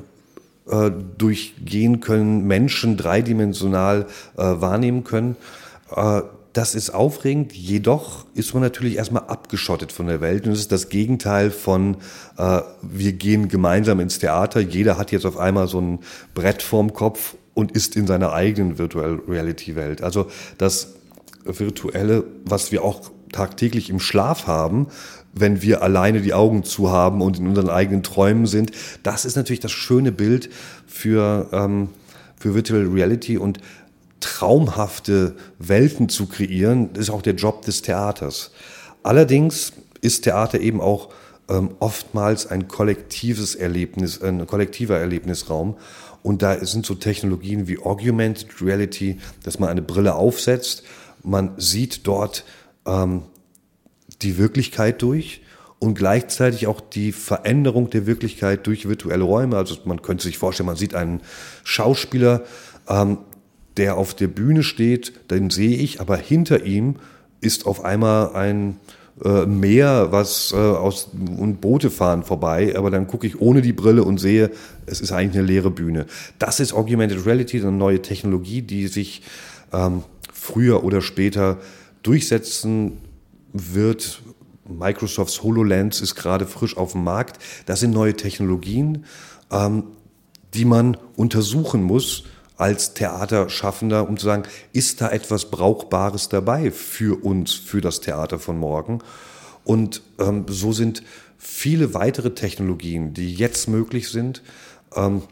[0.70, 5.36] äh, durchgehen können, Menschen dreidimensional äh, wahrnehmen können.
[5.96, 6.22] Äh,
[6.54, 10.46] das ist aufregend, jedoch ist man natürlich erstmal abgeschottet von der Welt.
[10.46, 11.98] Und es ist das Gegenteil von,
[12.38, 16.00] äh, wir gehen gemeinsam ins Theater, jeder hat jetzt auf einmal so ein
[16.34, 20.02] Brett vorm Kopf und ist in seiner eigenen Virtual Reality Welt.
[20.02, 20.94] Also das
[21.44, 24.88] Virtuelle, was wir auch tagtäglich im Schlaf haben,
[25.36, 28.72] wenn wir alleine die Augen zu haben und in unseren eigenen Träumen sind,
[29.04, 30.50] das ist natürlich das schöne Bild
[30.88, 31.90] für, ähm,
[32.38, 33.60] für Virtual Reality und
[34.22, 38.52] traumhafte Welten zu kreieren, ist auch der Job des Theaters.
[39.04, 41.10] Allerdings ist Theater eben auch
[41.50, 45.76] ähm, oftmals ein kollektives Erlebnis, ein kollektiver Erlebnisraum.
[46.24, 50.84] Und da sind so Technologien wie Augmented Reality, dass man eine Brille aufsetzt,
[51.24, 52.46] man sieht dort
[52.86, 53.24] ähm,
[54.22, 55.42] die Wirklichkeit durch
[55.80, 59.58] und gleichzeitig auch die Veränderung der Wirklichkeit durch virtuelle Räume.
[59.58, 61.22] Also man könnte sich vorstellen, man sieht einen
[61.64, 62.44] Schauspieler,
[62.88, 63.20] ähm,
[63.78, 66.96] der auf der Bühne steht, den sehe ich, aber hinter ihm
[67.42, 68.80] ist auf einmal ein
[69.24, 73.74] äh, Meer, was äh, aus und Boote fahren vorbei, aber dann gucke ich ohne die
[73.74, 74.52] Brille und sehe,
[74.86, 76.06] es ist eigentlich eine leere Bühne.
[76.40, 79.22] Das ist Augmented Reality, eine neue Technologie, die sich
[79.74, 81.60] ähm, früher oder später
[82.04, 82.98] durchsetzen
[83.56, 84.22] wird.
[84.68, 87.40] Microsofts HoloLens ist gerade frisch auf dem Markt.
[87.66, 89.06] Das sind neue Technologien,
[89.52, 89.84] ähm,
[90.54, 92.24] die man untersuchen muss,
[92.58, 98.40] als Theaterschaffender, um zu sagen, ist da etwas Brauchbares dabei für uns, für das Theater
[98.40, 99.00] von morgen?
[99.66, 101.04] Und ähm, so sind
[101.38, 104.42] viele weitere Technologien, die jetzt möglich sind.
[104.96, 105.24] Ähm,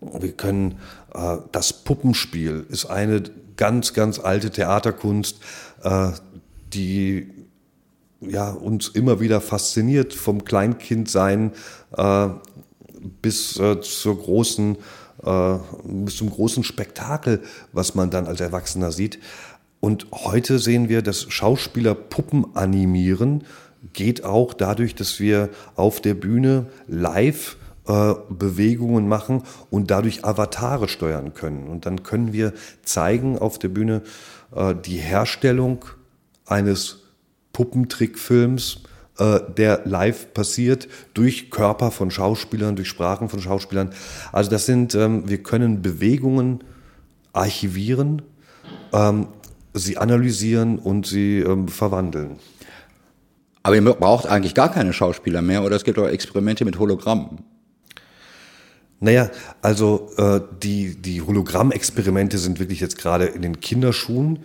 [0.00, 0.78] wir können
[1.12, 3.22] äh, das Puppenspiel ist eine
[3.56, 5.40] ganz, ganz alte Theaterkunst,
[5.82, 6.10] äh,
[6.72, 7.30] die
[8.28, 11.52] ja, uns immer wieder fasziniert, vom Kleinkindsein
[11.96, 12.28] äh,
[13.22, 14.76] bis äh, zur großen
[15.24, 19.18] äh, bis zum großen Spektakel, was man dann als Erwachsener sieht.
[19.80, 23.44] Und heute sehen wir, dass Schauspieler Puppen animieren,
[23.92, 27.56] geht auch dadurch, dass wir auf der Bühne live
[27.86, 31.68] äh, Bewegungen machen und dadurch Avatare steuern können.
[31.68, 34.02] Und dann können wir zeigen auf der Bühne
[34.54, 35.84] äh, die Herstellung
[36.46, 37.03] eines
[37.54, 38.80] Puppentrickfilms,
[39.18, 43.94] äh, der live passiert durch Körper von Schauspielern, durch Sprachen von Schauspielern.
[44.32, 46.62] Also das sind, ähm, wir können Bewegungen
[47.32, 48.20] archivieren,
[48.92, 49.28] ähm,
[49.72, 52.36] sie analysieren und sie ähm, verwandeln.
[53.62, 57.38] Aber ihr braucht eigentlich gar keine Schauspieler mehr oder es gibt auch Experimente mit Hologrammen.
[59.00, 59.30] Naja,
[59.62, 64.40] also äh, die, die Hologrammexperimente sind wirklich jetzt gerade in den Kinderschuhen.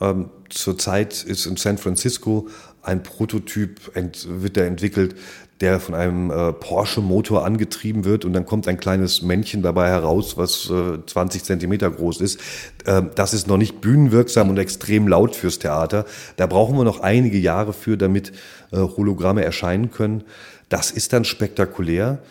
[0.00, 2.48] Ähm, zurzeit ist in San Francisco
[2.82, 5.14] ein Prototyp ent, wird da entwickelt,
[5.60, 10.38] der von einem äh, Porsche-Motor angetrieben wird und dann kommt ein kleines Männchen dabei heraus,
[10.38, 12.40] was äh, 20 Zentimeter groß ist.
[12.86, 16.06] Äh, das ist noch nicht bühnenwirksam und extrem laut fürs Theater.
[16.36, 18.32] Da brauchen wir noch einige Jahre für, damit
[18.72, 20.24] äh, Hologramme erscheinen können.
[20.70, 22.22] Das ist dann spektakulär.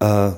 [0.00, 0.30] Äh,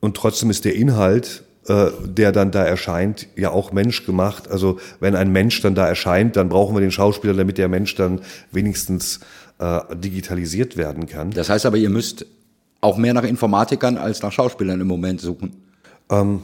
[0.00, 4.50] und trotzdem ist der Inhalt äh, der dann da erscheint, ja auch menschgemacht.
[4.50, 7.94] Also wenn ein Mensch dann da erscheint, dann brauchen wir den Schauspieler, damit der Mensch
[7.94, 8.20] dann
[8.50, 9.20] wenigstens
[9.58, 11.30] äh, digitalisiert werden kann.
[11.30, 12.26] Das heißt aber, ihr müsst
[12.80, 15.54] auch mehr nach Informatikern als nach Schauspielern im Moment suchen.
[16.10, 16.40] Ähm,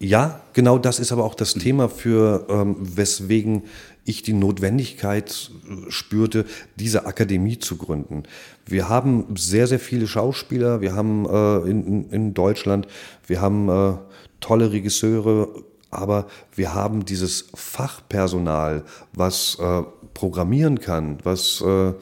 [0.00, 3.62] ja, genau das ist aber auch das Thema, für ähm, weswegen
[4.04, 8.24] ich die Notwendigkeit äh, spürte, diese Akademie zu gründen.
[8.66, 12.86] Wir haben sehr, sehr viele Schauspieler, wir haben äh, in, in Deutschland,
[13.26, 13.94] wir haben äh,
[14.40, 15.48] tolle Regisseure,
[15.90, 19.82] aber wir haben dieses Fachpersonal, was äh,
[20.14, 21.94] programmieren kann, was, äh,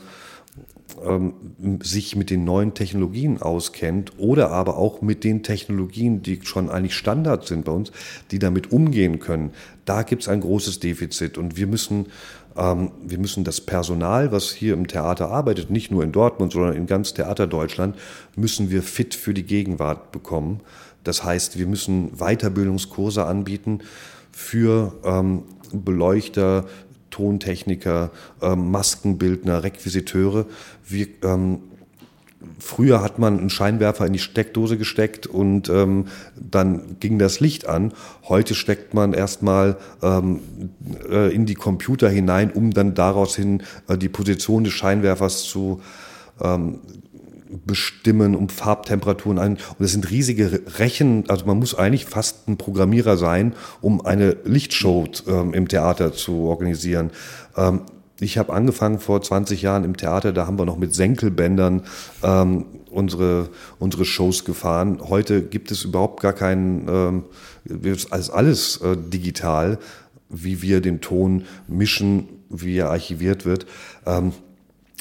[1.04, 1.34] ähm,
[1.82, 6.94] sich mit den neuen Technologien auskennt oder aber auch mit den Technologien, die schon eigentlich
[6.94, 7.92] Standard sind bei uns,
[8.30, 9.50] die damit umgehen können,
[9.84, 11.38] da gibt es ein großes Defizit.
[11.38, 12.06] Und wir müssen,
[12.56, 16.74] ähm, wir müssen das Personal, was hier im Theater arbeitet, nicht nur in Dortmund, sondern
[16.74, 17.96] in ganz Theater Deutschland,
[18.34, 20.60] müssen wir fit für die Gegenwart bekommen.
[21.06, 23.80] Das heißt, wir müssen Weiterbildungskurse anbieten
[24.32, 26.66] für ähm, Beleuchter,
[27.10, 28.10] Tontechniker,
[28.42, 30.46] ähm, Maskenbildner, Requisiteure.
[30.86, 31.60] Wir, ähm,
[32.58, 37.68] früher hat man einen Scheinwerfer in die Steckdose gesteckt und ähm, dann ging das Licht
[37.68, 37.92] an.
[38.28, 40.40] Heute steckt man erstmal ähm,
[41.08, 45.80] äh, in die Computer hinein, um dann daraus hin äh, die Position des Scheinwerfers zu
[46.42, 46.80] ähm,
[47.64, 49.58] bestimmen, um Farbtemperaturen ein.
[49.78, 54.36] Und es sind riesige Rechen, also man muss eigentlich fast ein Programmierer sein, um eine
[54.44, 57.10] Lichtshow ähm, im Theater zu organisieren.
[57.56, 57.82] Ähm,
[58.18, 61.82] ich habe angefangen vor 20 Jahren im Theater, da haben wir noch mit Senkelbändern
[62.22, 65.00] ähm, unsere, unsere Shows gefahren.
[65.06, 67.24] Heute gibt es überhaupt gar keinen, ähm,
[68.10, 69.78] alles, alles äh, digital,
[70.30, 73.66] wie wir den Ton mischen, wie er archiviert wird.
[74.06, 74.32] Ähm,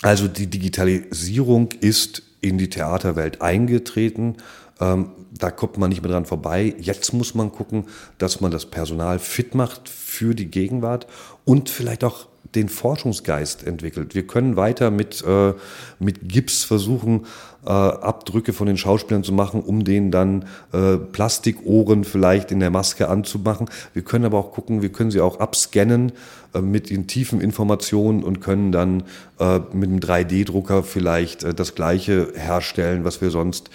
[0.01, 4.38] also die Digitalisierung ist in die Theaterwelt eingetreten.
[4.79, 6.75] Ähm, da kommt man nicht mehr dran vorbei.
[6.79, 7.86] Jetzt muss man gucken,
[8.17, 11.08] dass man das Personal fit macht für die Gegenwart
[11.45, 14.15] und vielleicht auch den Forschungsgeist entwickelt.
[14.15, 15.53] Wir können weiter mit, äh,
[15.99, 17.25] mit Gips versuchen,
[17.65, 22.69] äh, Abdrücke von den Schauspielern zu machen, um denen dann äh, Plastikohren vielleicht in der
[22.69, 23.69] Maske anzumachen.
[23.93, 26.12] Wir können aber auch gucken, wir können sie auch abscannen
[26.54, 29.04] äh, mit den tiefen Informationen und können dann
[29.39, 33.69] äh, mit einem 3D-Drucker vielleicht äh, das Gleiche herstellen, was wir sonst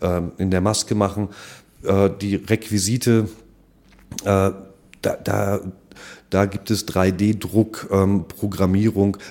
[0.00, 1.28] äh, in der Maske machen.
[1.84, 3.28] Äh, die Requisite,
[4.24, 4.50] äh,
[5.02, 5.60] da, da
[6.36, 8.26] da gibt es 3D-Druck, ähm.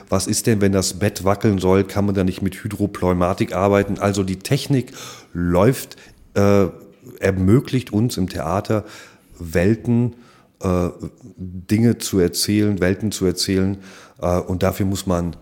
[0.09, 1.83] Was ist denn, wenn das Bett wackeln soll?
[1.83, 3.99] Kann man da nicht mit Hydropneumatik arbeiten?
[3.99, 4.91] Also die Technik
[5.31, 5.97] läuft,
[6.33, 6.65] äh,
[7.19, 8.85] ermöglicht uns im Theater
[9.37, 10.15] Welten,
[10.63, 10.89] äh,
[11.37, 13.77] Dinge zu erzählen, Welten zu erzählen.
[14.19, 15.35] Äh, und dafür muss man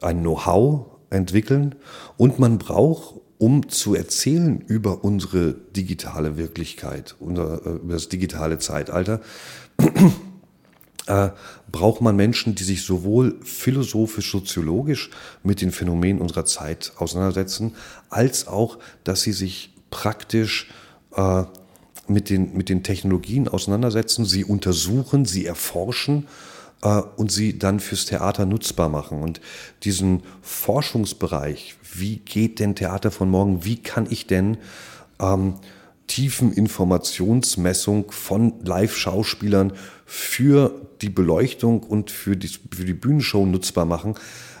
[0.00, 1.74] ein Know-how entwickeln
[2.16, 8.60] und man braucht um zu erzählen über unsere digitale Wirklichkeit, unser, äh, über das digitale
[8.60, 9.20] Zeitalter,
[11.06, 11.30] äh,
[11.70, 15.10] braucht man Menschen, die sich sowohl philosophisch, soziologisch
[15.42, 17.74] mit den Phänomenen unserer Zeit auseinandersetzen,
[18.10, 20.70] als auch, dass sie sich praktisch
[21.16, 21.44] äh,
[22.08, 26.28] mit, den, mit den Technologien auseinandersetzen, sie untersuchen, sie erforschen
[26.82, 29.22] äh, und sie dann fürs Theater nutzbar machen.
[29.22, 29.40] Und
[29.84, 34.58] diesen Forschungsbereich, wie geht denn Theater von morgen, wie kann ich denn
[35.20, 35.54] ähm,
[36.12, 39.72] tiefen Informationsmessung von Live-Schauspielern
[40.04, 44.16] für die Beleuchtung und für die, für die Bühnenshow nutzbar machen.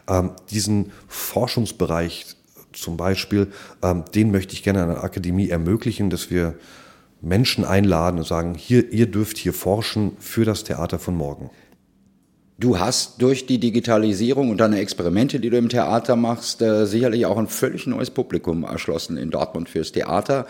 [0.08, 2.24] Ähm, diesen Forschungsbereich
[2.72, 3.48] zum Beispiel,
[3.82, 6.54] ähm, den möchte ich gerne an der Akademie ermöglichen, dass wir
[7.20, 11.50] Menschen einladen und sagen, hier, ihr dürft hier forschen für das Theater von morgen.
[12.56, 17.26] Du hast durch die Digitalisierung und deine Experimente, die du im Theater machst, äh, sicherlich
[17.26, 20.46] auch ein völlig neues Publikum erschlossen in Dortmund fürs Theater.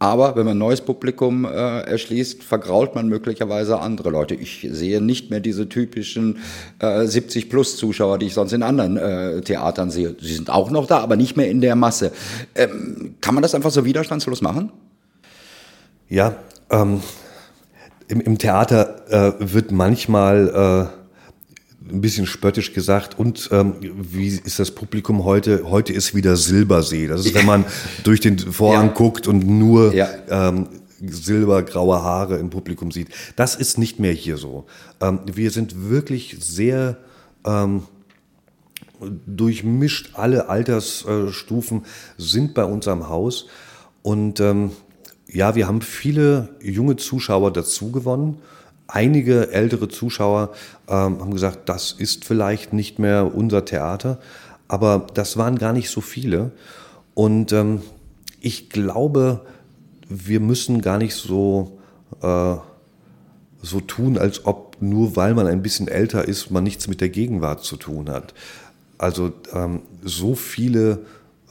[0.00, 4.36] Aber wenn man ein neues Publikum äh, erschließt, vergrault man möglicherweise andere Leute.
[4.36, 6.38] Ich sehe nicht mehr diese typischen
[6.78, 10.14] äh, 70-plus-Zuschauer, die ich sonst in anderen äh, Theatern sehe.
[10.20, 12.12] Sie sind auch noch da, aber nicht mehr in der Masse.
[12.54, 14.70] Ähm, kann man das einfach so widerstandslos machen?
[16.08, 16.36] Ja,
[16.70, 17.02] ähm,
[18.06, 20.97] im, im, Theater äh, wird manchmal äh,
[21.92, 23.18] ein bisschen spöttisch gesagt.
[23.18, 25.70] Und ähm, wie ist das Publikum heute?
[25.70, 27.06] Heute ist wieder Silbersee.
[27.06, 27.64] Das ist, wenn man
[28.04, 28.92] durch den Vorhang ja.
[28.92, 30.08] guckt und nur ja.
[30.28, 30.68] ähm,
[31.00, 33.08] silbergraue Haare im Publikum sieht.
[33.36, 34.66] Das ist nicht mehr hier so.
[35.00, 36.98] Ähm, wir sind wirklich sehr
[37.44, 37.82] ähm,
[39.26, 40.10] durchmischt.
[40.14, 41.84] Alle Altersstufen
[42.16, 43.46] sind bei uns am Haus.
[44.02, 44.72] Und ähm,
[45.28, 48.40] ja, wir haben viele junge Zuschauer dazu gewonnen
[48.88, 50.50] einige ältere Zuschauer
[50.88, 54.18] ähm, haben gesagt, das ist vielleicht nicht mehr unser Theater,
[54.66, 56.50] aber das waren gar nicht so viele.
[57.14, 57.82] Und ähm,
[58.40, 59.42] ich glaube,
[60.08, 61.78] wir müssen gar nicht so,
[62.22, 62.56] äh,
[63.60, 67.08] so tun, als ob nur weil man ein bisschen älter ist, man nichts mit der
[67.08, 68.32] Gegenwart zu tun hat.
[68.96, 71.00] Also ähm, so viele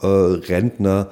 [0.00, 1.08] äh, Rentner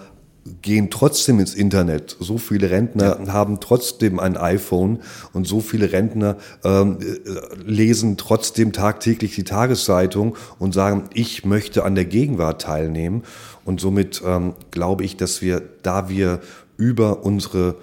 [0.63, 2.17] gehen trotzdem ins Internet.
[2.21, 3.33] So viele Rentner ja.
[3.33, 5.01] haben trotzdem ein iPhone
[5.33, 11.85] und so viele Rentner ähm, äh, lesen trotzdem tagtäglich die Tageszeitung und sagen, ich möchte
[11.85, 13.23] an der Gegenwart teilnehmen.
[13.65, 16.41] Und somit ähm, glaube ich, dass wir, da wir
[16.77, 17.77] über unsere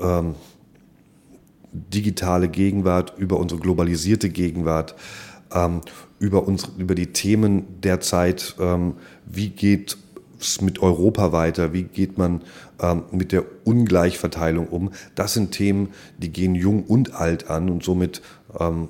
[0.00, 0.34] ähm,
[1.72, 4.94] digitale Gegenwart, über unsere globalisierte Gegenwart,
[5.52, 5.80] ähm,
[6.18, 8.94] über, uns, über die Themen der Zeit, ähm,
[9.26, 9.98] wie geht
[10.40, 12.42] es mit Europa weiter, wie geht man
[12.80, 14.90] ähm, mit der Ungleichverteilung um.
[15.14, 18.22] Das sind Themen, die gehen jung und alt an und somit
[18.58, 18.88] ähm,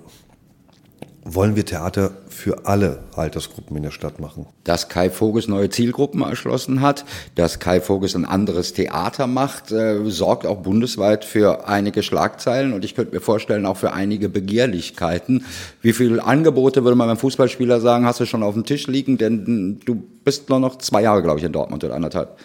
[1.29, 4.47] wollen wir Theater für alle Altersgruppen in der Stadt machen.
[4.62, 10.09] Dass Kai Voges neue Zielgruppen erschlossen hat, dass Kai Voges ein anderes Theater macht, äh,
[10.09, 15.45] sorgt auch bundesweit für einige Schlagzeilen und ich könnte mir vorstellen, auch für einige Begehrlichkeiten.
[15.83, 19.19] Wie viele Angebote, würde man beim Fußballspieler sagen, hast du schon auf dem Tisch liegen?
[19.19, 22.39] Denn du bist nur noch zwei Jahre, glaube ich, in Dortmund oder anderthalb.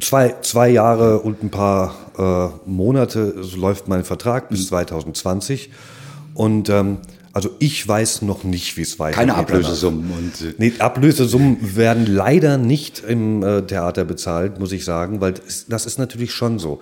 [0.00, 5.68] Zwei, zwei Jahre und ein paar äh, Monate läuft mein Vertrag bis 2020.
[5.68, 5.72] Mhm.
[6.34, 6.98] Und ähm,
[7.32, 9.18] also ich weiß noch nicht, wie es weitergeht.
[9.18, 10.10] Keine Ablösesummen.
[10.10, 15.34] Und äh, nee, Ablösesummen werden leider nicht im äh, Theater bezahlt, muss ich sagen, weil
[15.34, 16.80] das, das ist natürlich schon so.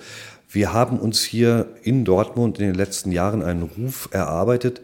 [0.51, 4.81] Wir haben uns hier in Dortmund in den letzten Jahren einen Ruf erarbeitet,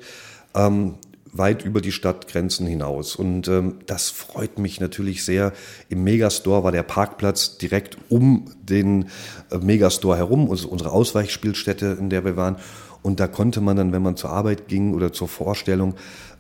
[0.55, 0.95] ähm,
[1.33, 3.17] weit über die Stadtgrenzen hinaus.
[3.17, 5.53] Und ähm, das freut mich natürlich sehr.
[5.89, 9.07] Im Megastore war der Parkplatz direkt um den
[9.51, 12.57] äh, Megastore herum, also unsere Ausweichspielstätte, in der wir waren.
[13.05, 15.93] Und da konnte man dann, wenn man zur Arbeit ging oder zur Vorstellung,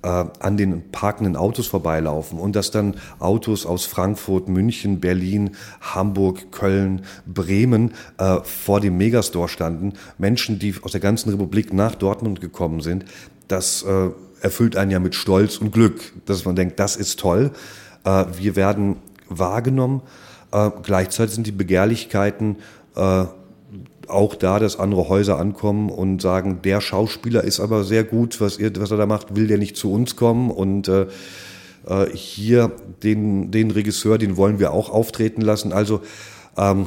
[0.02, 2.38] äh, an den parkenden Autos vorbeilaufen.
[2.38, 5.50] Und dass dann Autos aus Frankfurt, München, Berlin,
[5.82, 9.92] Hamburg, Köln, Bremen äh, vor dem Megastore standen.
[10.16, 13.04] Menschen, die aus der ganzen Republik nach Dortmund gekommen sind.
[13.46, 14.08] Das äh,
[14.40, 17.50] erfüllt einen ja mit Stolz und Glück, dass man denkt, das ist toll.
[18.04, 18.96] Äh, wir werden
[19.28, 20.00] wahrgenommen.
[20.50, 22.56] Äh, gleichzeitig sind die Begehrlichkeiten
[22.96, 23.26] äh,
[24.08, 28.58] auch da, dass andere Häuser ankommen und sagen, der Schauspieler ist aber sehr gut, was,
[28.58, 31.06] ihr, was er da macht, will der nicht zu uns kommen und äh,
[31.86, 35.72] äh, hier den, den Regisseur, den wollen wir auch auftreten lassen.
[35.72, 36.00] Also
[36.56, 36.86] ähm,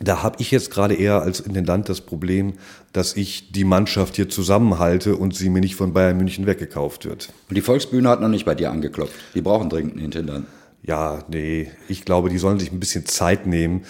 [0.00, 2.54] da habe ich jetzt gerade eher als Intendant das Problem,
[2.92, 7.32] dass ich die Mannschaft hier zusammenhalte und sie mir nicht von Bayern München weggekauft wird.
[7.48, 9.14] Und die Volksbühne hat noch nicht bei dir angeklopft.
[9.34, 10.46] Die brauchen dringend einen Intendant.
[10.82, 13.84] Ja, nee, ich glaube, die sollen sich ein bisschen Zeit nehmen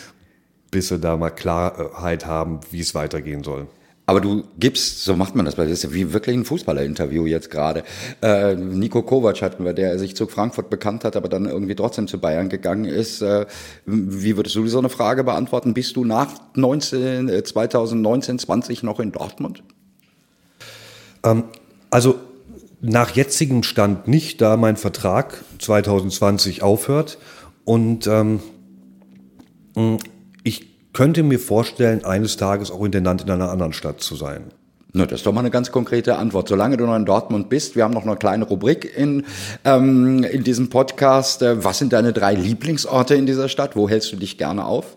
[0.75, 3.69] bis wir da mal Klarheit haben, wie es weitergehen soll.
[4.07, 7.27] Aber du gibst, so macht man das, weil das ist ja wie wirklich ein Fußballer-Interview
[7.27, 7.85] jetzt gerade.
[8.21, 12.09] Äh, Nico Kovac hatten wir, der sich zu Frankfurt bekannt hat, aber dann irgendwie trotzdem
[12.09, 13.23] zu Bayern gegangen ist.
[13.23, 13.47] Äh,
[13.87, 15.75] wie würdest du so eine Frage beantworten?
[15.75, 19.63] Bist du nach 19, äh, 2019, 20 noch in Dortmund?
[21.23, 21.45] Ähm,
[21.89, 22.17] also
[22.81, 27.19] nach jetzigem Stand nicht, da mein Vertrag 2020 aufhört.
[27.65, 28.41] Und ähm,
[30.95, 34.45] könnte mir vorstellen, eines Tages auch Intendant in einer anderen Stadt zu sein.
[34.97, 36.49] Na, das ist doch mal eine ganz konkrete Antwort.
[36.49, 39.27] Solange du noch in Dortmund bist, wir haben noch eine kleine Rubrik in,
[39.65, 41.43] ähm, in diesem Podcast.
[41.43, 43.75] Äh, was sind deine drei Lieblingsorte in dieser Stadt?
[43.75, 44.97] Wo hältst du dich gerne auf?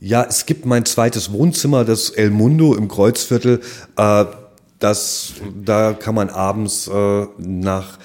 [0.00, 3.60] Ja, es gibt mein zweites Wohnzimmer, das El Mundo im Kreuzviertel.
[3.98, 4.24] Äh,
[4.78, 7.98] das, da kann man abends äh, nach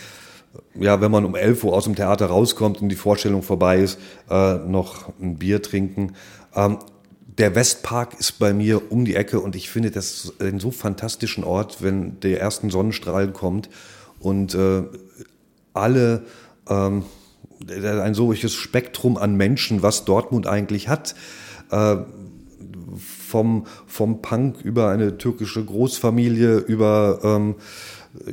[0.76, 4.00] ja, wenn man um 11 Uhr aus dem Theater rauskommt und die Vorstellung vorbei ist,
[4.30, 6.14] äh, noch ein Bier trinken.
[6.60, 6.80] Ähm,
[7.38, 11.46] der Westpark ist bei mir um die Ecke und ich finde das einen so fantastischen
[11.46, 13.70] Ort, wenn der ersten Sonnenstrahl kommt
[14.20, 14.84] und äh,
[15.74, 16.26] alle
[16.68, 17.06] ähm,
[17.70, 21.16] ein solches Spektrum an Menschen, was Dortmund eigentlich hat.
[21.72, 21.98] Äh,
[22.98, 27.56] vom, vom Punk über eine türkische Großfamilie, über ähm,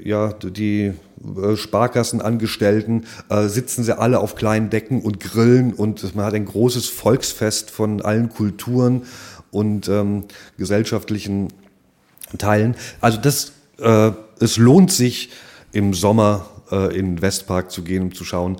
[0.02, 0.94] ja, die
[1.56, 6.88] Sparkassenangestellten äh, sitzen sie alle auf kleinen Decken und grillen und man hat ein großes
[6.88, 9.02] Volksfest von allen Kulturen
[9.50, 10.24] und ähm,
[10.58, 11.48] gesellschaftlichen
[12.38, 12.76] Teilen.
[13.00, 15.30] Also das, äh, es lohnt sich
[15.72, 18.58] im Sommer äh, in den Westpark zu gehen, um zu schauen.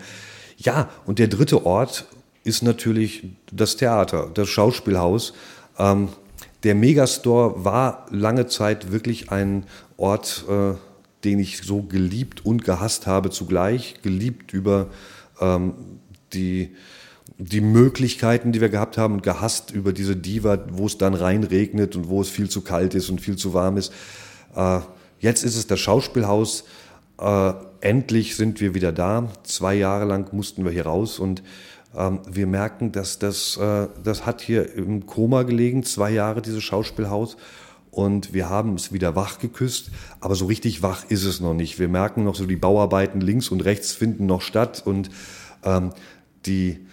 [0.59, 2.07] Ja, und der dritte Ort
[2.44, 5.35] ist natürlich das Theater, das Schauspielhaus.
[5.79, 6.09] Ähm,
[6.62, 9.64] der Megastore war lange Zeit wirklich ein
[9.96, 10.74] Ort, äh,
[11.24, 13.96] den ich so geliebt und gehasst habe zugleich.
[14.02, 14.88] Geliebt über
[15.40, 15.74] ähm,
[16.33, 16.74] die,
[17.38, 21.96] die Möglichkeiten, die wir gehabt haben und gehasst über diese Diva, wo es dann reinregnet
[21.96, 23.92] und wo es viel zu kalt ist und viel zu warm ist.
[24.55, 24.81] Äh,
[25.20, 26.64] jetzt ist es das Schauspielhaus.
[27.18, 29.29] Äh, endlich sind wir wieder da.
[29.42, 31.42] Zwei Jahre lang mussten wir hier raus und
[31.96, 36.62] ähm, wir merken, dass das, äh, das hat hier im Koma gelegen, zwei Jahre dieses
[36.62, 37.37] Schauspielhaus
[37.97, 41.79] und wir haben es wieder wach geküsst, aber so richtig wach ist es noch nicht.
[41.79, 45.09] Wir merken noch so, die Bauarbeiten links und rechts finden noch statt und
[45.65, 45.95] ähm,
[46.45, 46.87] die,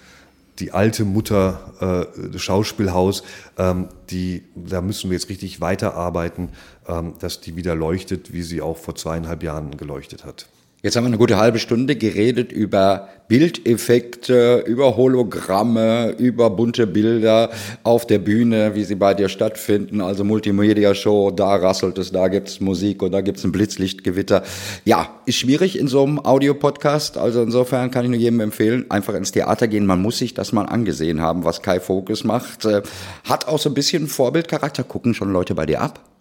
[0.59, 3.23] die alte Mutter äh, Schauspielhaus,
[3.57, 6.49] ähm, die, da müssen wir jetzt richtig weiterarbeiten,
[6.87, 10.47] ähm, dass die wieder leuchtet, wie sie auch vor zweieinhalb Jahren geleuchtet hat.
[10.85, 17.51] Jetzt haben wir eine gute halbe Stunde geredet über Bildeffekte, über Hologramme, über bunte Bilder
[17.83, 20.01] auf der Bühne, wie sie bei dir stattfinden.
[20.01, 24.43] Also Multimedia-Show, da rasselt es, da gibt's Musik und da gibt's ein Blitzlichtgewitter.
[24.83, 27.17] Ja, ist schwierig in so einem Audiopodcast.
[27.17, 29.85] Also insofern kann ich nur jedem empfehlen, einfach ins Theater gehen.
[29.85, 32.65] Man muss sich das mal angesehen haben, was Kai Fokus macht.
[32.65, 32.81] Äh,
[33.23, 34.83] hat auch so ein bisschen Vorbildcharakter.
[34.83, 36.12] Gucken schon Leute bei dir ab?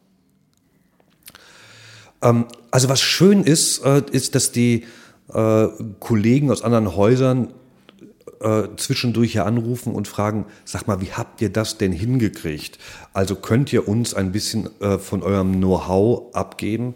[2.23, 4.85] Ähm, also was schön ist, äh, ist, dass die
[5.33, 5.69] äh,
[6.01, 7.49] Kollegen aus anderen Häusern
[8.41, 12.79] äh, zwischendurch hier anrufen und fragen, sag mal, wie habt ihr das denn hingekriegt?
[13.13, 16.95] Also könnt ihr uns ein bisschen äh, von eurem Know-how abgeben?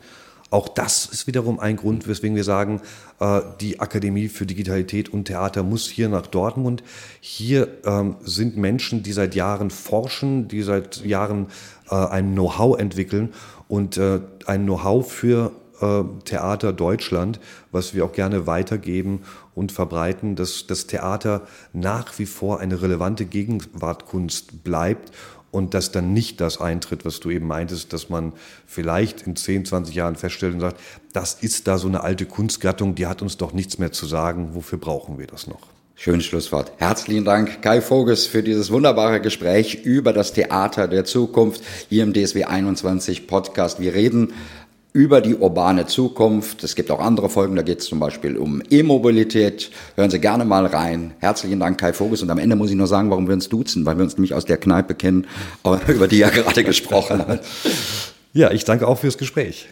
[0.50, 2.80] Auch das ist wiederum ein Grund, weswegen wir sagen,
[3.20, 6.82] äh, die Akademie für Digitalität und Theater muss hier nach Dortmund.
[7.20, 11.46] Hier ähm, sind Menschen, die seit Jahren forschen, die seit Jahren
[11.88, 13.32] ein Know-how entwickeln
[13.68, 17.40] und äh, ein Know-how für äh, Theater Deutschland,
[17.72, 19.22] was wir auch gerne weitergeben
[19.54, 21.42] und verbreiten, dass das Theater
[21.72, 25.12] nach wie vor eine relevante Gegenwartkunst bleibt
[25.50, 28.32] und dass dann nicht das eintritt, was du eben meintest, dass man
[28.66, 30.80] vielleicht in 10, 20 Jahren feststellt und sagt,
[31.12, 34.54] das ist da so eine alte Kunstgattung, die hat uns doch nichts mehr zu sagen,
[34.54, 35.75] wofür brauchen wir das noch?
[35.98, 36.72] Schönes Schlusswort.
[36.76, 42.12] Herzlichen Dank, Kai Voges, für dieses wunderbare Gespräch über das Theater der Zukunft hier im
[42.12, 43.80] DSW 21 Podcast.
[43.80, 44.34] Wir reden
[44.92, 46.62] über die urbane Zukunft.
[46.64, 49.70] Es gibt auch andere Folgen, da geht es zum Beispiel um E-Mobilität.
[49.94, 51.14] Hören Sie gerne mal rein.
[51.20, 52.20] Herzlichen Dank, Kai Voges.
[52.20, 54.34] Und am Ende muss ich nur sagen, warum wir uns duzen, weil wir uns nämlich
[54.34, 55.26] aus der Kneipe kennen,
[55.88, 57.40] über die er gerade gesprochen hat.
[58.34, 59.66] Ja, ich danke auch fürs Gespräch.